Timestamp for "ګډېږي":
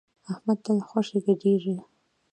1.25-1.75